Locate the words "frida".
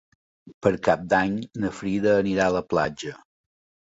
1.81-2.17